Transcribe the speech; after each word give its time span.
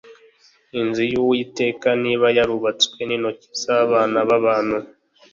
Inzu 0.79 1.01
y’uwiteka 1.11 1.87
ntiba 2.01 2.27
yarubatswe 2.37 2.99
n 3.05 3.11
intoki 3.15 3.47
z’abana 3.61 4.19
b’abantu 4.29 4.77